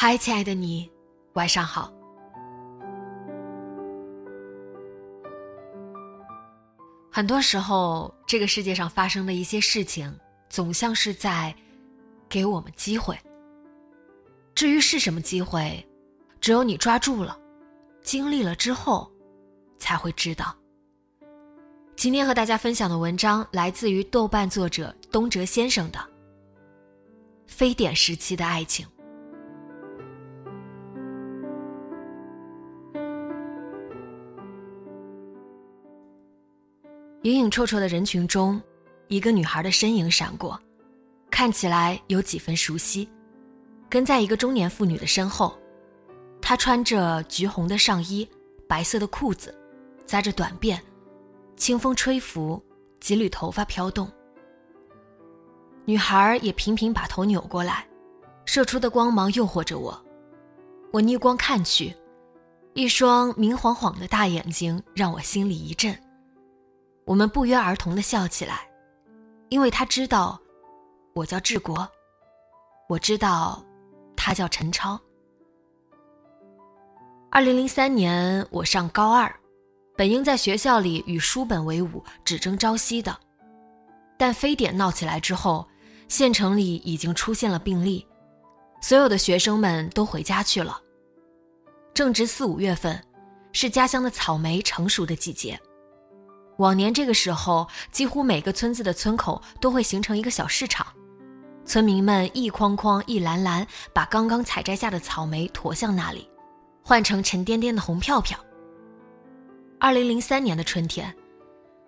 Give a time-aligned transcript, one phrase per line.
[0.00, 0.88] 嗨，亲爱的你，
[1.32, 1.92] 晚上好。
[7.10, 10.16] 很多时候，这个世界上发生的一些事情，
[10.48, 11.52] 总像是在
[12.28, 13.18] 给我们机会。
[14.54, 15.84] 至于是什么机会，
[16.40, 17.36] 只有你抓住了，
[18.00, 19.10] 经历了之后，
[19.80, 20.56] 才会知道。
[21.96, 25.98] 今天和大家分享的文章来自于豆瓣作者东哲先生的
[27.48, 28.86] 《非典时期的爱情》。
[37.28, 38.60] 影影绰绰的人群中，
[39.08, 40.58] 一个女孩的身影闪过，
[41.30, 43.08] 看起来有几分熟悉。
[43.88, 45.58] 跟在一个中年妇女的身后，
[46.40, 48.28] 她穿着橘红的上衣，
[48.66, 49.54] 白色的裤子，
[50.06, 50.78] 扎着短辫，
[51.56, 52.62] 清风吹拂，
[53.00, 54.10] 几缕头发飘动。
[55.84, 57.86] 女孩也频频把头扭过来，
[58.44, 60.02] 射出的光芒诱惑着我。
[60.92, 61.94] 我逆光看去，
[62.74, 65.94] 一双明晃晃的大眼睛让我心里一震。
[67.08, 68.68] 我们不约而同的笑起来，
[69.48, 70.38] 因为他知道
[71.14, 71.88] 我叫治国，
[72.86, 73.64] 我知道
[74.14, 75.00] 他叫陈超。
[77.30, 79.34] 二零零三年，我上高二，
[79.96, 83.18] 本应在学校里与书本为伍，只争朝夕的，
[84.18, 85.66] 但非典闹起来之后，
[86.08, 88.06] 县城里已经出现了病例，
[88.82, 90.78] 所有的学生们都回家去了。
[91.94, 93.02] 正值四五月份，
[93.52, 95.58] 是家乡的草莓成熟的季节。
[96.58, 100.86] 往年这个时候，几乎每个村子的村口都会形成一个小市场，
[101.64, 106.28] 村民们一筐筐、一篮篮把刚刚采摘下的草莓驮向那里，
[106.82, 108.38] 换成沉甸甸的红票票。
[109.78, 111.14] 二零零三年的春天，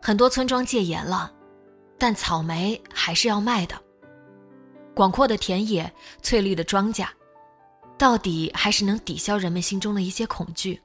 [0.01, 1.33] 很多村庄戒严了，
[1.99, 3.75] 但草莓还是要卖的。
[4.95, 5.93] 广阔的田野、
[6.23, 7.09] 翠绿的庄稼，
[7.99, 10.81] 到底还是能抵消人们心中的一些恐惧。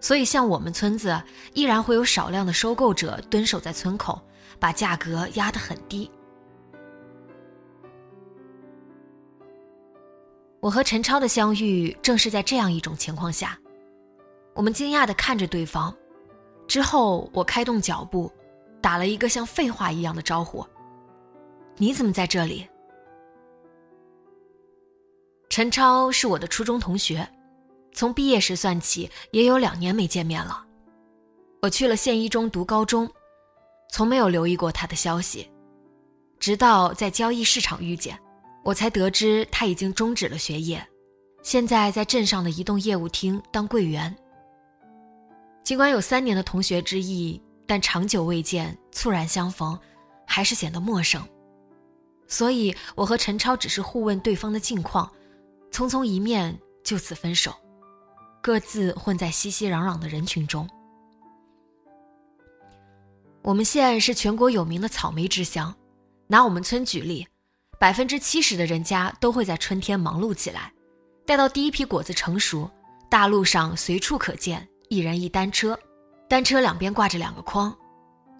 [0.00, 1.20] 所以，像我们村子，
[1.52, 4.20] 依然会有少量的收购者蹲守在村口，
[4.60, 6.10] 把价格压得很低。
[10.60, 13.58] 我和陈超的相遇正是在这样一种情况下，
[14.54, 15.94] 我们惊讶的看着对方，
[16.68, 18.30] 之后我开动脚步，
[18.80, 20.64] 打了一个像废话一样的招呼
[21.76, 22.66] ：“你怎么在这里？”
[25.48, 27.26] 陈超是我的初中同学。
[27.96, 30.62] 从毕业时算起，也有两年没见面了。
[31.62, 33.10] 我去了县一中读高中，
[33.90, 35.50] 从没有留意过他的消息，
[36.38, 38.16] 直到在交易市场遇见，
[38.62, 40.86] 我才得知他已经终止了学业，
[41.42, 44.14] 现在在镇上的移动业务厅当柜员。
[45.64, 49.76] 尽管有三年的同学之谊，但长久未见，猝然相逢，
[50.26, 51.26] 还是显得陌生。
[52.28, 55.10] 所以，我和陈超只是互问对方的近况，
[55.72, 57.54] 匆匆一面，就此分手。
[58.46, 60.70] 各自混在熙熙攘攘的人群中。
[63.42, 65.74] 我们县是全国有名的草莓之乡，
[66.28, 67.26] 拿我们村举例，
[67.76, 70.72] 百分之七十的人家都会在春天忙碌起来。
[71.26, 72.70] 待到第一批果子成熟，
[73.10, 75.76] 大路上随处可见一人一单车，
[76.28, 77.76] 单车两边挂着两个筐，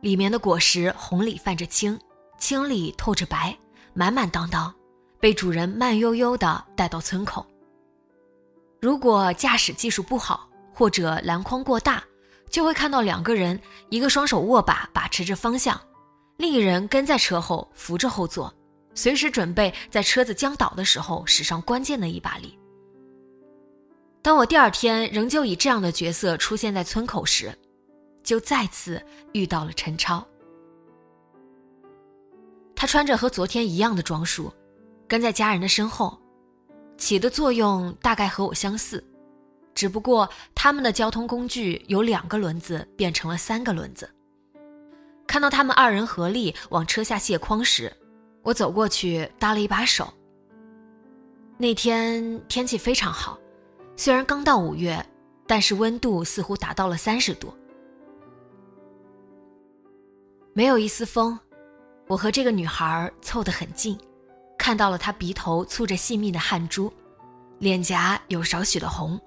[0.03, 1.99] 里面的果实红里泛着青，
[2.39, 3.59] 青里透着白，
[3.93, 4.73] 满满当当，
[5.19, 7.45] 被主人慢悠悠地带到村口。
[8.81, 12.03] 如果驾驶技术不好，或者篮筐过大，
[12.51, 15.81] 就会看到两个人，一个双手握把把持着方向，
[16.37, 18.53] 另一人跟在车后扶着后座，
[18.95, 22.59] 随时准备在车子将倒的时候使上关键的一把力。
[24.23, 27.57] 当我第二天仍旧以这样的角色出现在村口时，
[28.23, 29.03] 就再次
[29.33, 30.25] 遇到了陈超。
[32.75, 34.53] 他穿着和昨天一样的装束，
[35.09, 36.21] 跟在家人的身后。
[36.99, 39.03] 起的作用大概和我相似，
[39.75, 44.09] 只不过他们的交通工具由两个轮子变成了三个轮子。
[45.27, 47.93] 看到他们二人合力往车下卸筐时，
[48.43, 50.13] 我走过去搭了一把手。
[51.59, 53.39] 那天天气非常好，
[53.97, 55.05] 虽然刚到五月，
[55.47, 57.53] 但是温度似乎达到了三十度，
[60.53, 61.39] 没有一丝风。
[62.07, 63.99] 我和这个女孩凑得很近，
[64.59, 66.93] 看到了他鼻头簇着细密的汗珠，
[67.59, 69.21] 脸颊有少许的红，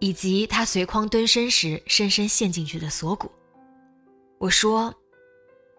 [0.00, 3.30] 以及他随筐蹲身时深深陷进去的锁骨。
[4.38, 4.94] 我说。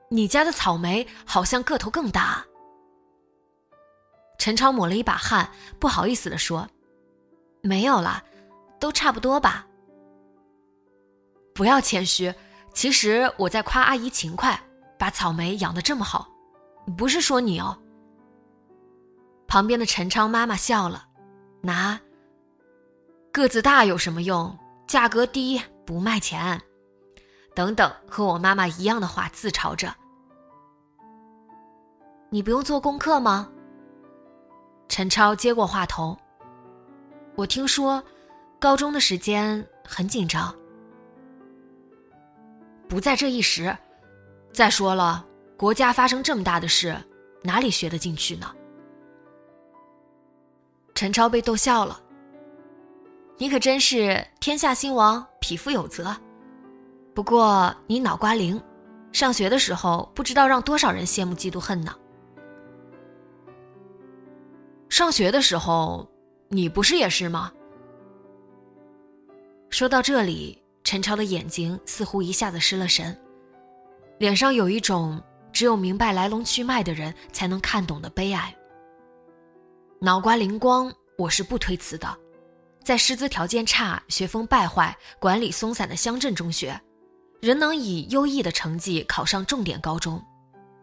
[0.09, 2.41] 你家的草莓好像个头更大。
[4.39, 6.65] 陈超抹了一把汗，不好意思的说
[7.61, 8.23] ：“没有啦，
[8.79, 9.67] 都差不多吧。”
[11.53, 12.33] 不要谦虚，
[12.73, 14.57] 其实我在夸阿姨勤快，
[14.97, 16.25] 把草莓养的这么好，
[16.97, 17.77] 不是说你哦。
[19.47, 21.07] 旁边的陈超妈妈笑了
[21.61, 21.99] ：“拿，
[23.31, 24.57] 个子大有什么用？
[24.87, 26.61] 价格低不卖钱。”
[27.55, 29.91] 等等，和我妈妈一样的话自嘲着。
[32.29, 33.49] 你不用做功课吗？
[34.89, 36.15] 陈超接过话头。
[37.35, 38.03] 我听说，
[38.59, 40.53] 高中的时间很紧张，
[42.87, 43.75] 不在这一时。
[44.53, 45.25] 再说了，
[45.57, 46.95] 国家发生这么大的事，
[47.43, 48.53] 哪里学得进去呢？
[50.97, 52.01] 陈超被逗笑了。
[53.37, 56.17] 你可真是天下兴亡，匹夫有责。
[57.13, 58.59] 不过你脑瓜灵，
[59.11, 61.93] 上学的时候不知道让多少人羡慕嫉妒恨呢。
[64.89, 66.09] 上学的时候，
[66.47, 67.51] 你不是也是吗？
[69.69, 73.15] 说到这里，陈超的眼睛似乎一下子失了神，
[74.17, 75.21] 脸上有一种
[75.53, 78.56] 只有明白来龙去脉的人才能看懂的悲哀。
[79.99, 82.15] 脑瓜灵光，我是不推辞的，
[82.83, 86.79] 在师资条件差、学风败坏、管理松散的乡镇中学。
[87.41, 90.23] 人能以优异的成绩考上重点高中，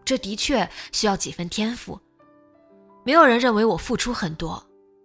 [0.04, 1.96] 这的确需要几分天赋。
[3.04, 4.60] 没有人认为我付出很多，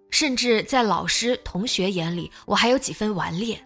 [0.09, 3.63] 甚至在老师、同学眼里，我还有几分顽劣。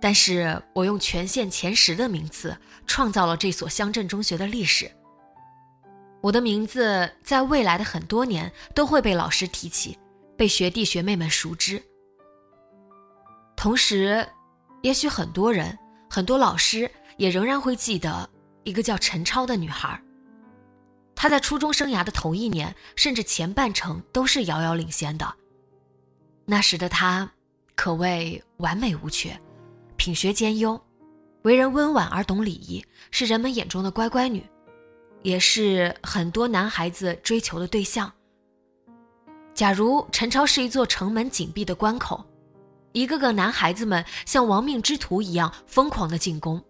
[0.00, 2.56] 但是我用全县前十的名次
[2.86, 4.88] 创造了这所乡镇中学的历史。
[6.22, 9.98] 我的名字在未来的很多年都会被老师提起，
[10.36, 11.82] 被学弟学妹们熟知。
[13.56, 14.26] 同时，
[14.82, 15.78] 也许很多人。
[16.08, 18.28] 很多老师也仍然会记得
[18.64, 19.98] 一个叫陈超的女孩。
[21.14, 25.34] 她在初中生涯的头一年，甚至前半程都是遥遥领先的。
[26.44, 27.26] 那时的她
[27.74, 29.34] 可谓完美无缺，
[29.96, 30.78] 品学兼优，
[31.44, 34.46] 为人温婉而懂礼仪，是人们眼中的乖乖女，
[35.22, 38.12] 也是很多男孩子追求的对象。
[39.54, 42.24] 假如陈超是一座城门紧闭的关口。
[42.92, 46.62] 一个个男孩子们像亡命之徒一样疯狂的进攻，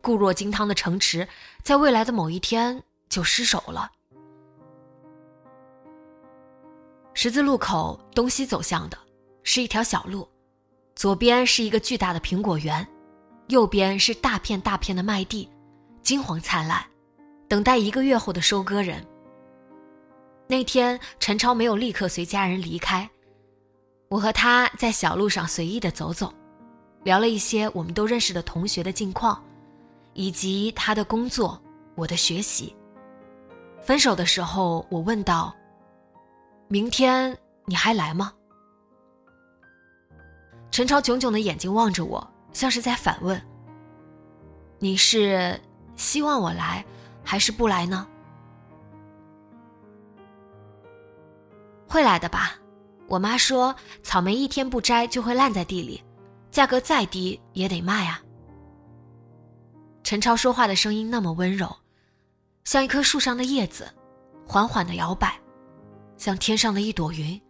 [0.00, 1.28] 固若金汤的城池，
[1.62, 3.88] 在未来的某一天就失守了。
[7.14, 8.98] 十字路口东西走向的
[9.44, 10.28] 是一条小路，
[10.96, 12.84] 左边是一个巨大的苹果园，
[13.46, 15.48] 右边是大片大片的麦地，
[16.02, 16.84] 金黄灿烂，
[17.50, 19.04] 等待一个月后的收割人。
[20.46, 23.10] 那天，陈超没有立刻随家人离开。
[24.08, 26.32] 我和他在小路上随意的走走，
[27.02, 29.42] 聊了一些我们都认识的同学的近况，
[30.14, 31.60] 以及他的工作，
[31.96, 32.72] 我的学习。
[33.82, 35.52] 分手的时候，我问道
[36.68, 38.32] ：“明天你还来吗？”
[40.70, 43.40] 陈超炯炯的眼睛望着我，像是在反问
[44.78, 45.60] ：“你是
[45.96, 46.84] 希望我来，
[47.30, 48.08] 还是不来呢？”
[51.86, 52.56] 会来的吧。
[53.06, 53.72] 我妈说
[54.02, 56.02] ：“草莓一天不摘就会烂在地里，
[56.50, 58.20] 价格再低也得卖啊。”
[60.02, 61.72] 陈超说话的声音那么温柔，
[62.64, 63.88] 像一棵树上的叶子，
[64.44, 65.38] 缓缓的摇摆，
[66.16, 67.40] 像天上的一朵云，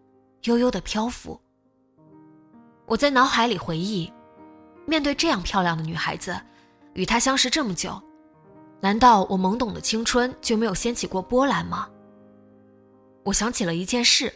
[0.43, 1.41] 悠悠的漂浮。
[2.85, 4.13] 我在脑海里回忆，
[4.85, 6.39] 面对这样漂亮的女孩子，
[6.93, 7.99] 与她相识这么久，
[8.81, 11.89] 难道我懵懂的青春就没有掀起过波澜吗？
[13.25, 14.33] 我想起了一件事。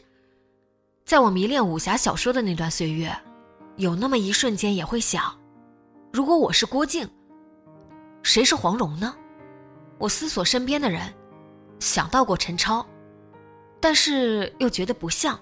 [1.07, 3.15] 在我迷恋武侠小说的那段岁月，
[3.77, 5.35] 有那么一瞬间也会想：
[6.13, 7.09] 如果我是郭靖，
[8.23, 9.15] 谁是黄蓉呢？
[9.99, 11.13] 我思索身边的人，
[11.79, 12.85] 想到过陈超，
[13.81, 15.39] 但是又觉得不像。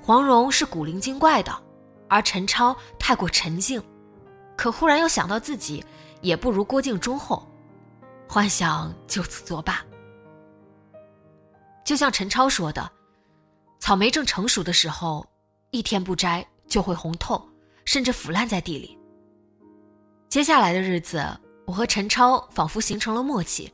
[0.00, 1.52] 黄蓉是古灵精怪的，
[2.08, 3.82] 而陈超太过沉静。
[4.56, 5.84] 可忽然又想到自己
[6.20, 7.46] 也不如郭靖忠厚，
[8.28, 9.84] 幻想就此作罢。
[11.84, 12.90] 就像陈超说的。
[13.80, 15.26] 草莓正成熟的时候，
[15.70, 17.46] 一天不摘就会红透，
[17.84, 18.98] 甚至腐烂在地里。
[20.30, 21.22] 接下来的日子，
[21.66, 23.70] 我和陈超仿佛形成了默契，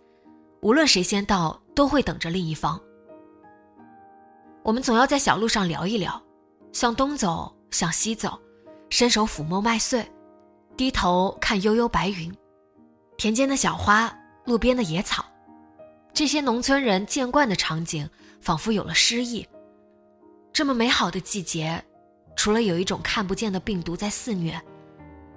[0.62, 2.80] 无论谁先到，都会等着另一方。
[4.64, 6.20] 我们总要在小路上聊一聊，
[6.72, 8.36] 向东走，向西走，
[8.88, 10.04] 伸手抚摸麦穗，
[10.76, 12.36] 低头看悠悠白云，
[13.16, 14.12] 田间的小花，
[14.50, 15.24] 路边的野草，
[16.12, 19.46] 这些农村人见惯的场景，仿佛有了诗意。
[20.52, 21.80] 这么美好的季节，
[22.34, 24.60] 除了有一种看不见的病毒在肆虐，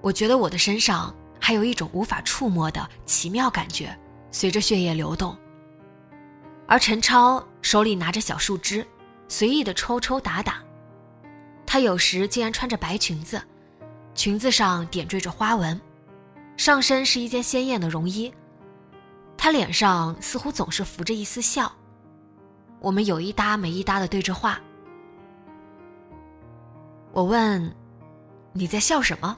[0.02, 3.96] 我觉得我的身上还有一种无法触摸的奇妙感觉，
[4.32, 5.38] 随着血液流动。
[6.68, 8.84] 而陈超手里拿着小树枝。
[9.28, 10.58] 随意的抽抽打打，
[11.68, 13.40] 他有时竟然穿着白裙子，
[14.16, 15.80] 裙子上点缀着花纹，
[16.58, 18.34] 上身是一件鲜艳的绒衣。
[19.44, 21.70] 他脸上似乎总是浮着一丝笑。
[22.80, 24.58] 我们有一搭没一搭的对着话。
[27.12, 27.76] 我问
[28.56, 29.38] ：“你在笑什么？”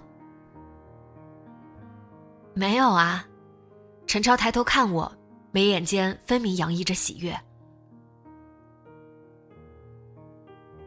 [2.53, 3.25] 没有啊，
[4.05, 5.11] 陈超抬头看我，
[5.49, 7.35] 眉眼间分明洋溢着喜悦。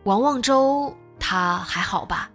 [0.05, 2.31] 王望洲他还好吧？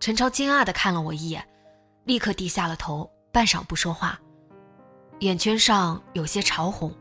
[0.00, 1.48] 陈超惊讶的看了我一眼，
[2.02, 4.20] 立刻低下了头，半晌不说话，
[5.20, 6.94] 眼圈上有些潮红。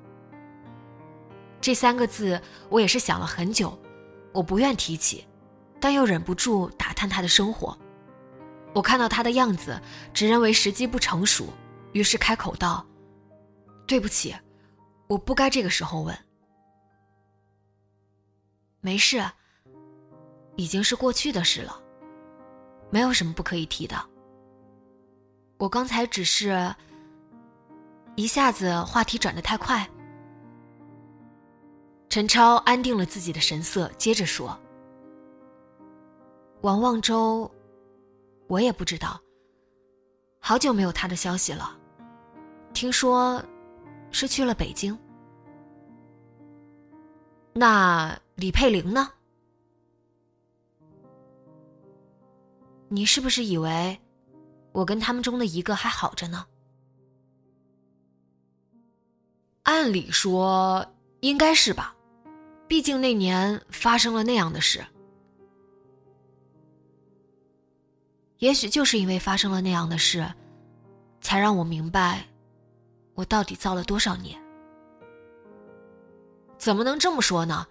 [1.62, 3.78] 这三个字我也是想了很久，
[4.32, 5.26] 我不愿提起，
[5.80, 7.78] 但又忍不住打探他的生活。
[8.74, 9.80] 我看到他的样子，
[10.14, 11.48] 只认为时机不成熟，
[11.94, 12.86] 于是开口道
[13.88, 14.36] ：“对不起，
[15.08, 16.18] 我不该这个时候问。”
[18.82, 19.24] 没事，
[20.56, 21.82] 已经是过去的事了，
[22.92, 23.96] 没有什么不可以提的。
[25.58, 26.74] 我刚才只是
[28.18, 29.88] 一下子话题转得太快。
[32.10, 34.60] 陈超安定了自己的神色，接着说
[36.62, 37.50] ：“王望洲，
[38.48, 39.22] 我也不知道，
[40.40, 41.78] 好久没有他的消息了，
[42.74, 43.40] 听说
[44.10, 44.98] 是去了北京。
[47.54, 49.10] 那……”李佩玲呢？
[52.88, 54.00] 你是不是以为
[54.72, 56.46] 我跟他们中的一个还好着呢？
[59.68, 60.86] 按理说
[61.20, 61.94] 应该是吧，
[62.70, 64.82] 毕竟那年发生了那样的事。
[68.38, 70.26] 也许就是因为发生了那样的事，
[71.20, 72.26] 才让我明白，
[73.14, 74.42] 我到底造了多少孽。
[76.58, 77.68] 怎么能这么说呢？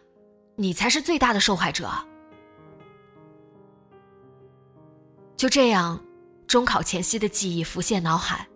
[0.55, 1.91] 你才是最大的受害者。
[5.35, 5.99] 就这样，
[6.47, 8.47] 中考前夕的记忆浮现脑海。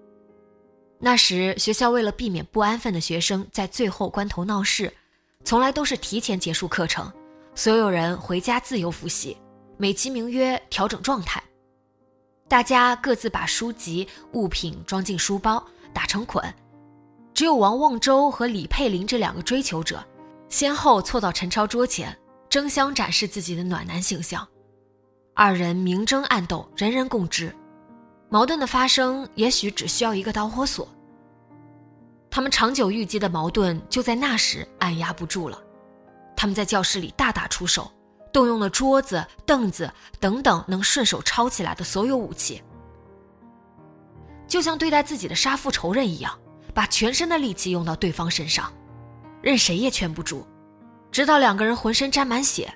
[1.02, 4.92] 那时学校为了避免不安分的学生在最后关头闹事，
[5.45, 7.11] 从来都是提前结束课程，
[7.54, 9.37] 所有人回家自由复习，
[9.78, 11.42] 美其名曰调整状态。
[12.47, 16.45] 大家各自把书籍物品装进书包，打成捆，
[17.33, 20.04] 只有王望洲和李佩林这两个追求者。
[20.50, 22.14] 先后凑到陈超桌前，
[22.49, 24.47] 争相展示自己的暖男形象。
[25.33, 27.54] 二人明争暗斗，人人共知。
[28.30, 30.88] 矛盾的发生，也许只需要一个导火索。
[32.30, 35.60] 他们长久郁积的矛盾，就在那时按压不住了。
[36.37, 37.90] 他们在教室里大打出手，
[38.32, 42.62] 动用了桌子、凳子等等能顺手抄起来的所有武器，
[44.46, 46.38] 就像对待自己的杀父仇人一样，
[46.72, 48.72] 把全身的力气用到对方身上。
[49.42, 50.46] 任谁也劝不住，
[51.10, 52.72] 直到两个人浑身沾满血，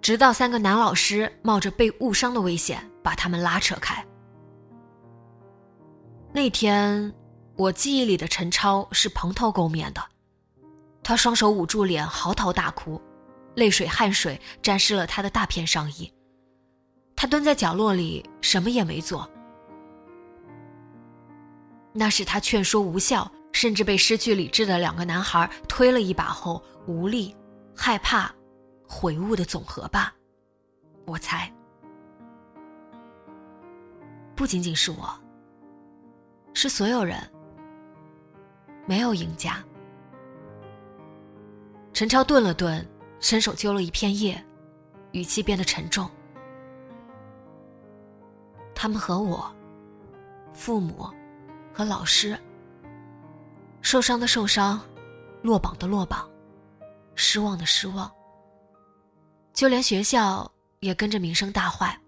[0.00, 4.04] 直到三个男老师冒着被误伤的危险把他们拉扯开。
[6.32, 7.12] 那天，
[7.56, 10.02] 我记忆里的陈超是蓬头垢面的，
[11.02, 13.00] 他双手捂住脸嚎啕大哭，
[13.54, 16.12] 泪水汗水沾湿了他的大片上衣。
[17.14, 19.30] 他蹲在角落里什么也没做，
[21.92, 23.30] 那是他劝说无效。
[23.52, 27.36] 甚至被失去理智的两个男孩推了一把后，无力、
[27.76, 28.34] 害怕、
[28.88, 30.10] 悔悟的总和吧，
[31.04, 31.52] 我猜。
[34.34, 35.21] 不仅仅是我，
[36.54, 37.18] 是所有人，
[38.86, 39.62] 没有赢家。
[41.92, 42.86] 陈超顿了顿，
[43.20, 44.42] 伸手揪了一片叶，
[45.12, 46.10] 语气变得沉重。
[48.74, 49.54] 他们和我，
[50.52, 51.08] 父母，
[51.72, 52.38] 和老师。
[53.80, 54.80] 受伤的受伤，
[55.42, 56.28] 落榜的落榜，
[57.14, 58.10] 失望的失望。
[59.52, 61.98] 就连学校也跟着名声大坏。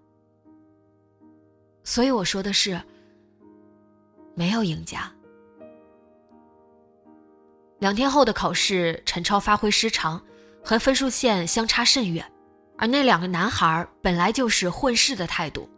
[1.83, 2.81] 所以我说的是，
[4.35, 5.11] 没有赢家。
[7.79, 10.21] 两天后的考试，陈超发挥失常，
[10.63, 12.25] 和分数线相差甚远，
[12.77, 15.69] 而那两个男孩本来就是混世的态度，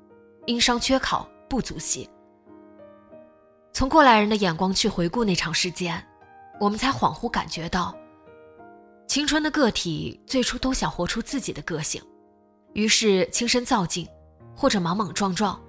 [0.46, 2.10] 因伤缺考不足惜。
[3.74, 6.04] 从过来人的眼光去回顾那场事件，
[6.60, 7.96] 我们才恍惚感觉到，
[9.08, 12.02] 青春的个体最初都想活出自己的个性，
[12.74, 14.08] 于是轻身造进，
[14.56, 15.60] 或者莽莽撞撞，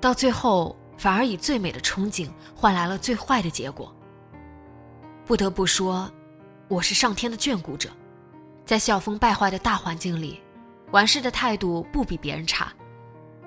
[0.00, 3.94] 到最后反而以最美的憧憬换来了最坏的结果。
[5.26, 6.10] 不得不说，
[6.68, 7.90] 我是上天的眷顾者。
[8.66, 10.40] 在校风败坏的大环境里，
[10.90, 12.72] 完事的态度不比别人差，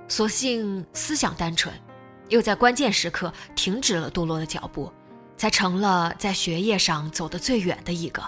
[0.08, 1.74] 所幸思想单纯，
[2.30, 4.94] 又在关键时刻停止了堕落的脚步，
[5.36, 8.24] 才成了在学业上走得最远的一个。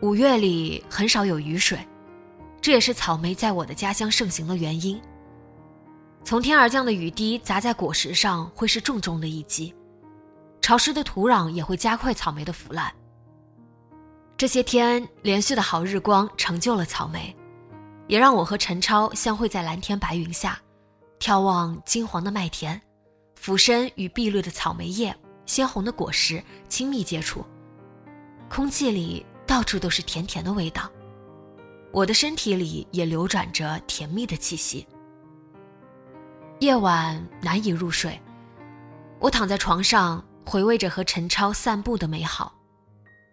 [0.00, 1.78] 五月里很少有雨水，
[2.60, 5.00] 这也是草莓在我的家乡盛行的原因。
[6.24, 9.74] 从天而降的雨滴砸在果实上，会是重重的一击，
[10.60, 12.92] 潮湿的土壤也会加快草莓的腐烂。
[14.36, 17.34] 这些天连续的好日光成就了草莓，
[18.06, 20.58] 也让我和陈超相会在蓝天白云下，
[21.20, 22.80] 眺望金黄的麦田，
[23.34, 25.14] 俯身与碧绿的草莓叶、
[25.44, 27.44] 鲜红的果实亲密接触，
[28.48, 30.90] 空气里到处都是甜甜的味道，
[31.92, 34.86] 我的身体里也流转着甜蜜的气息。
[36.62, 38.16] 夜晚难以入睡，
[39.18, 42.54] 我躺在床上回味着和陈超散步的美好。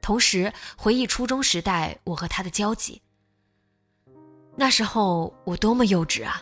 [0.02, 3.00] 同时回忆初中时代我和他的交集。
[4.56, 6.42] 那时候我多么幼稚啊，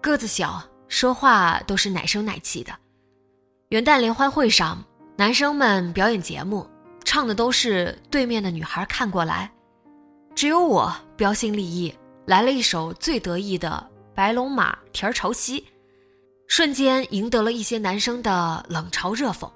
[0.00, 2.72] 个子小，说话都是奶声奶气的。
[3.68, 4.84] 元旦联欢会上，
[5.16, 6.68] 男生们表演节目，
[7.04, 9.48] 唱的都是对面的女孩看过来，
[10.34, 11.94] 只有我标新立异，
[12.26, 15.60] 来了一首最得意的《白龙马蹄儿朝西》，
[16.48, 19.48] 瞬间赢得了一些男生的冷嘲热讽。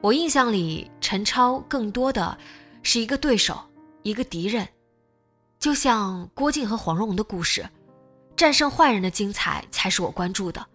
[0.00, 2.36] 我印象里，陈超更多的
[2.82, 3.58] 是一个对手，
[4.02, 4.68] 一个敌人，
[5.60, 7.64] 就像郭靖和黄蓉的故事，
[8.36, 10.66] 战胜坏人的精彩才是我关注的。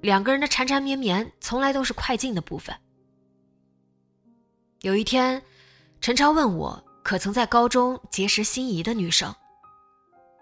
[0.00, 2.74] 两个人的缠缠绵绵，从来都是快进的部分。
[4.82, 5.42] 有一天，
[6.00, 9.34] 陈超问我可曾在高中结识心仪的女生，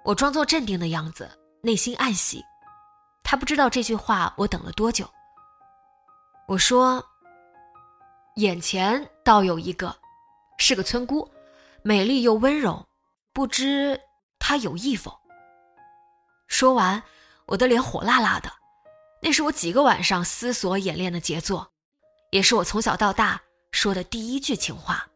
[0.04, 1.28] 我装作镇定的样子，
[1.62, 2.44] 内心暗喜。
[3.30, 5.06] 他不知道这句话我等了多久。
[6.46, 7.04] 我说。
[8.36, 9.94] 眼前倒有一个，
[10.58, 11.28] 是个村姑，
[11.82, 12.86] 美丽又温柔，
[13.32, 14.00] 不知
[14.38, 15.18] 她有意否？
[16.46, 17.02] 说完，
[17.46, 18.48] 我的脸火辣辣的，
[19.20, 21.72] 那是我几个晚上思索演练的杰作，
[22.30, 25.08] 也是我从小到大说的第一句情话。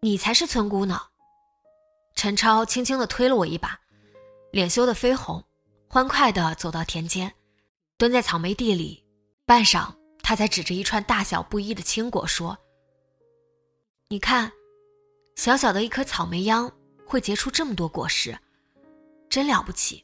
[0.00, 1.02] 你才是村姑呢！
[2.14, 3.80] 陈超轻轻的推了我一把，
[4.52, 5.44] 脸羞得绯红，
[5.94, 7.30] 欢快的走到田间，
[7.98, 9.04] 蹲在草莓地里，
[9.44, 9.94] 半晌。
[10.22, 12.56] 他才指着一串大小不一的青果说
[14.08, 14.50] ：“你看，
[15.36, 16.72] 小小的一颗草莓秧
[17.06, 18.34] 会结出这么多果实，
[19.28, 20.02] 真了不起。”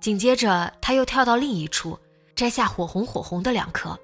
[0.00, 1.98] 紧接着，他又跳到另一处，
[2.36, 3.98] 摘下火红火红的两颗。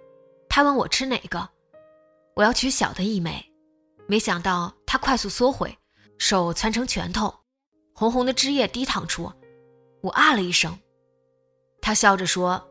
[0.49, 1.49] 他问我吃哪个，
[2.35, 3.40] 我要取小的一枚。
[4.09, 5.79] 没想到他快速缩回，
[6.18, 7.33] 手攥成拳头，
[7.94, 9.33] 红红的汁液滴淌出。
[10.07, 10.79] 我啊了一声，
[11.81, 12.64] 他笑着说。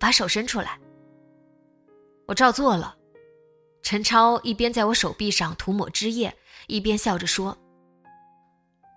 [0.00, 0.78] 把手伸出来，
[2.28, 2.96] 我照做了。
[3.82, 6.32] 陈超一边在我手臂上涂抹汁液，
[6.68, 7.56] 一边笑着说：“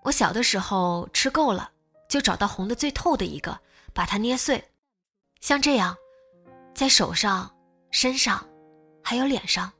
[0.04, 1.72] 我小的时候吃够了，
[2.08, 3.58] 就找到红的最透的一个，
[3.92, 4.62] 把它捏碎，
[5.40, 5.96] 像这样，
[6.72, 7.52] 在手上、
[7.90, 8.46] 身上，
[9.02, 9.72] 还有脸上。”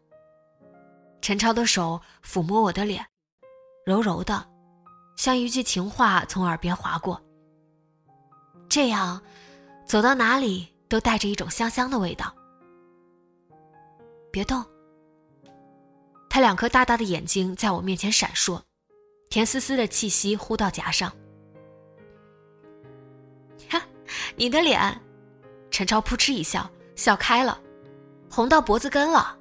[1.23, 3.07] 陈超的手抚摸我的脸，
[3.87, 4.45] 柔柔的，
[5.17, 7.23] 像一句情话从耳边划过。
[8.73, 9.21] 这样，
[9.85, 10.67] 走到哪里？
[10.89, 12.35] 都带着一种香香的味道。
[14.31, 14.65] 别动。
[16.31, 18.59] 他两颗大大的眼睛在我面前闪烁，
[19.29, 21.13] 甜丝丝的气息呼到颊上。
[23.69, 23.83] 哈，
[24.37, 24.99] 你的脸，
[25.71, 27.61] 陈超扑哧一笑，笑开了，
[28.31, 29.37] 红到脖子根了。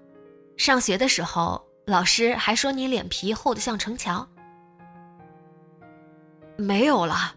[0.58, 4.30] 上学的时候，老师还说你脸皮厚的像城墙。
[6.58, 7.34] 没有了，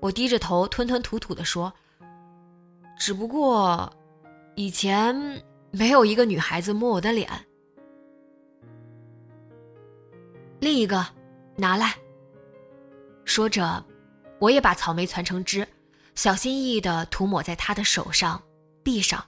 [0.00, 1.72] 我低着头吞吞吐吐的说。
[2.98, 3.92] 只不过，
[4.56, 5.14] 以前
[5.70, 7.30] 没有一个女孩子摸我的脸。
[10.60, 11.06] 另一个，
[11.56, 11.94] 拿来。
[13.24, 13.84] 说着，
[14.40, 15.66] 我也把草莓攒成汁，
[16.16, 18.42] 小心翼翼的涂抹在她的手上、
[18.82, 19.24] 臂上，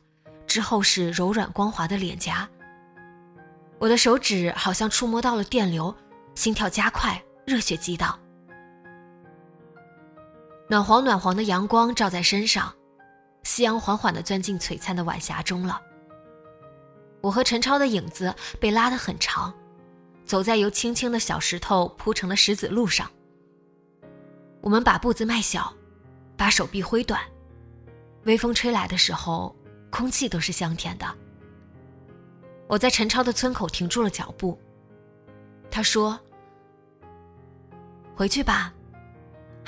[0.46, 2.48] 之后是柔软光滑的脸颊。
[3.78, 5.94] 我的手指好像触摸到了电流，
[6.34, 8.18] 心跳加快，热血激荡。
[10.70, 12.72] 暖黄暖黄的阳光照在身上。
[13.42, 15.82] 夕阳缓缓地钻进璀璨的晚霞中了。
[17.20, 19.52] 我和陈超的影子被拉得很长，
[20.24, 23.10] 走在由青青的小石头铺成的石子路上。
[24.60, 25.74] 我们把步子迈小，
[26.36, 27.20] 把手臂挥短，
[28.22, 29.56] 微风吹来的时候，
[29.90, 31.06] 空气都是香甜的。
[32.68, 34.56] 我在陈超的村口停住了脚步。
[35.68, 36.16] 他说
[38.14, 38.72] ：“回去吧，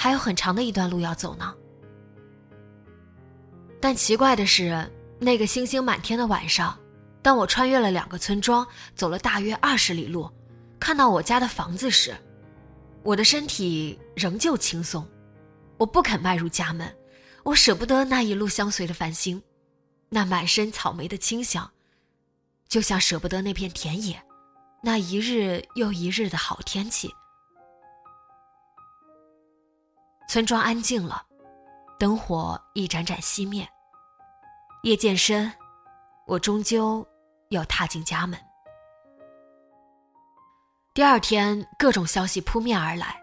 [0.03, 1.55] 还有很长的一段路要走呢。”
[3.81, 6.77] 但奇怪的是，那个星星满天的晚上，
[7.23, 10.29] 当我穿越了两个村庄，走了大约二十里路，
[10.81, 12.17] 看到我家的房子时，
[13.05, 15.09] 我的身体仍旧轻松，
[15.79, 16.93] 我不肯迈入家门，
[17.45, 19.41] 我舍不得那一路相随的繁星，
[20.09, 21.71] 那满身草莓的清香，
[22.67, 24.21] 就像舍不得那片田野，
[24.83, 27.09] 那一日又一日的好天气。
[30.33, 31.27] 村庄安静了，
[31.99, 33.69] 灯火一盏盏熄灭。
[34.83, 35.53] 夜渐深，
[36.27, 37.07] 我终究
[37.51, 38.41] 要踏进家门。
[40.95, 43.23] 第二天，各种消息扑面而来，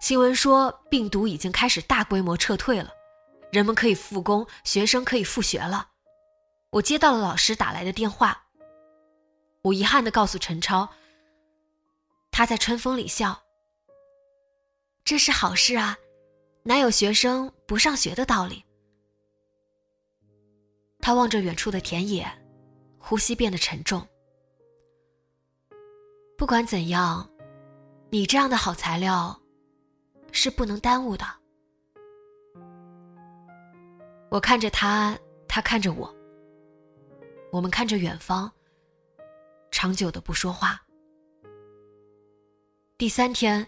[0.00, 2.90] 新闻说病毒已经开始大规模撤退了，
[3.52, 5.90] 人们可以复工，学生可以复学了。
[6.70, 8.36] 我接到了老师打来的电话，
[9.62, 10.88] 我遗憾的告诉陈超，
[12.32, 13.40] 他在春风里笑。
[15.04, 15.96] 这是好事啊，
[16.62, 18.64] 哪有学生不上学的道理？
[21.00, 22.26] 他望着远处的田野，
[22.98, 24.06] 呼吸变得沉重。
[26.36, 27.28] 不管怎样，
[28.10, 29.38] 你这样的好材料
[30.32, 31.24] 是不能耽误的。
[34.30, 35.18] 我看着他，
[35.48, 36.14] 他看着我，
[37.50, 38.52] 我们看着远方，
[39.70, 40.80] 长久的不说话。
[42.98, 43.66] 第三天，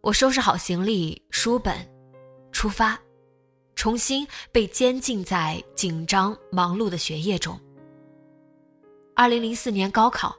[0.00, 1.86] 我收拾好行李、书本，
[2.52, 3.00] 出发，
[3.74, 7.58] 重新被监禁在紧张忙碌的学业中。
[9.16, 10.36] 二零零四年高考。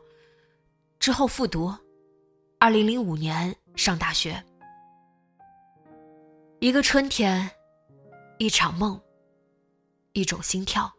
[0.99, 1.69] 之后复读，
[2.59, 4.41] 二零零五年上大学。
[6.61, 7.51] 一个春天，
[8.37, 8.97] 一场梦，
[10.13, 10.89] 一种心跳，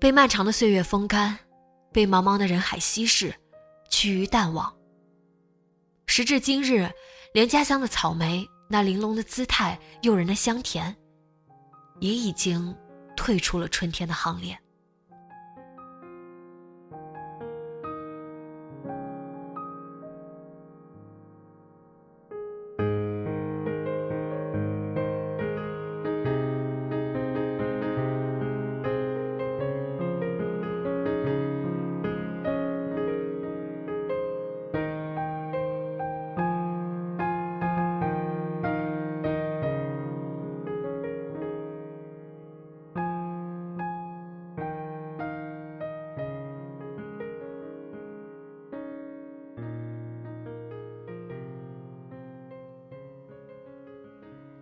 [0.00, 1.38] 被漫长的岁月风干，
[1.92, 3.34] 被茫茫的人海稀释，
[3.90, 4.74] 趋于淡忘。
[6.06, 6.90] 时至今日，
[7.34, 10.96] 连家乡的草莓那玲珑的姿态、诱人的香甜，
[12.00, 12.74] 也已经
[13.14, 14.58] 退出了春天的行列。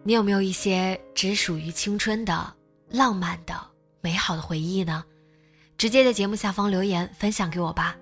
[0.02, 2.54] 你有没有一些只属于青春的、
[2.88, 3.54] 浪漫的、
[4.00, 5.04] 美好的回忆呢？
[5.76, 7.96] 直接在节目下方留言分享给我吧。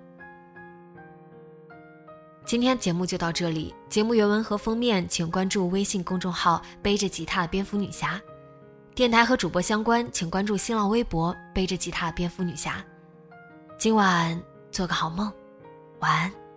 [2.44, 8.20] 今天节目就到这里，节目原文和封面请关注微信公众号“背着吉他的蝙蝠女侠”，
[8.94, 12.82] 电台和主播相关请关注新浪微博“背着吉他的蝙蝠女侠”。
[13.76, 15.30] 今晚做个好梦，
[15.98, 16.47] 晚安。